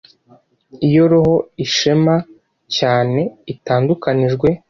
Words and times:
Iyo 0.87 1.03
roho 1.11 1.35
ishema 1.65 2.15
cyane 2.77 3.21
itandukanijwe 3.53 4.47